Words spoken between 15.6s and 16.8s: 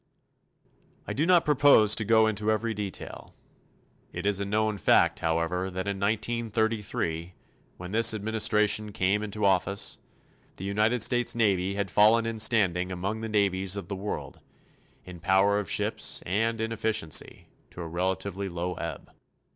ships and in